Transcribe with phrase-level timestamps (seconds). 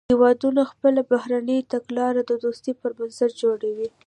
[0.11, 3.87] هیوادونه خپله بهرنۍ تګلاره د دوستۍ پر بنسټ جوړوي